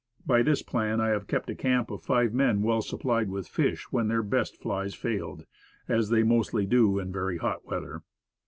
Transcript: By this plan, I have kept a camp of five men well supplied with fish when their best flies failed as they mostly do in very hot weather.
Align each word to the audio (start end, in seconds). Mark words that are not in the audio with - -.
By 0.25 0.41
this 0.41 0.63
plan, 0.63 0.99
I 0.99 1.09
have 1.09 1.27
kept 1.27 1.51
a 1.51 1.55
camp 1.55 1.91
of 1.91 2.01
five 2.01 2.33
men 2.33 2.63
well 2.63 2.81
supplied 2.81 3.29
with 3.29 3.47
fish 3.47 3.91
when 3.91 4.07
their 4.07 4.23
best 4.23 4.57
flies 4.57 4.95
failed 4.95 5.45
as 5.87 6.09
they 6.09 6.23
mostly 6.23 6.65
do 6.65 6.97
in 6.97 7.11
very 7.11 7.37
hot 7.37 7.65
weather. 7.67 8.01